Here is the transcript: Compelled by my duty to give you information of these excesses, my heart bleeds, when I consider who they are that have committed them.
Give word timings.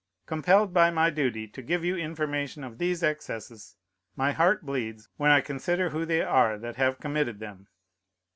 Compelled 0.25 0.73
by 0.73 0.89
my 0.89 1.11
duty 1.11 1.47
to 1.47 1.61
give 1.61 1.85
you 1.85 1.95
information 1.95 2.63
of 2.63 2.79
these 2.79 3.03
excesses, 3.03 3.75
my 4.15 4.31
heart 4.31 4.65
bleeds, 4.65 5.09
when 5.17 5.29
I 5.29 5.41
consider 5.41 5.91
who 5.91 6.05
they 6.07 6.23
are 6.23 6.57
that 6.57 6.75
have 6.77 6.99
committed 6.99 7.37
them. 7.37 7.67